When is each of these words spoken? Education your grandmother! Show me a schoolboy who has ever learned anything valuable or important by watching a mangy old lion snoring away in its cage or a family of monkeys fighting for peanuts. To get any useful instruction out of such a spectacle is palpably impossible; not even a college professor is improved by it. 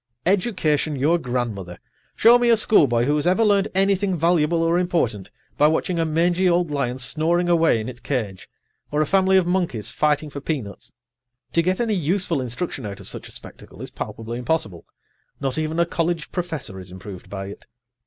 Education 0.25 0.95
your 0.95 1.19
grandmother! 1.19 1.77
Show 2.15 2.39
me 2.39 2.49
a 2.49 2.57
schoolboy 2.57 3.03
who 3.03 3.15
has 3.17 3.27
ever 3.27 3.43
learned 3.45 3.67
anything 3.75 4.15
valuable 4.17 4.63
or 4.63 4.79
important 4.79 5.29
by 5.59 5.67
watching 5.67 5.99
a 5.99 6.05
mangy 6.05 6.49
old 6.49 6.71
lion 6.71 6.97
snoring 6.97 7.47
away 7.47 7.79
in 7.79 7.87
its 7.87 7.99
cage 7.99 8.49
or 8.91 9.01
a 9.01 9.05
family 9.05 9.37
of 9.37 9.45
monkeys 9.45 9.91
fighting 9.91 10.31
for 10.31 10.41
peanuts. 10.41 10.91
To 11.53 11.61
get 11.61 11.79
any 11.79 11.93
useful 11.93 12.41
instruction 12.41 12.83
out 12.83 12.99
of 12.99 13.07
such 13.07 13.27
a 13.27 13.31
spectacle 13.31 13.79
is 13.79 13.91
palpably 13.91 14.39
impossible; 14.39 14.85
not 15.39 15.59
even 15.59 15.79
a 15.79 15.85
college 15.85 16.31
professor 16.31 16.79
is 16.79 16.91
improved 16.91 17.29
by 17.29 17.49
it. 17.49 17.67